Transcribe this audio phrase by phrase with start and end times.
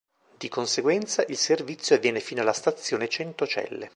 [0.37, 3.89] Di conseguenza il servizio avviene fino alla stazione Centocelle.